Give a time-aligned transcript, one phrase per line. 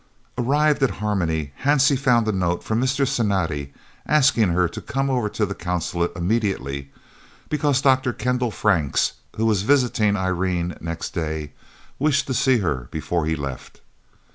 [0.35, 3.07] Arrived at Harmony, Hansie found a note from Mr.
[3.07, 3.71] Cinatti
[4.07, 6.91] asking her to come over to the Consulate immediately,
[7.49, 8.11] because Dr.
[8.11, 11.53] Kendal Franks, who was visiting Irene next day,
[11.99, 13.79] wished to see her before he left.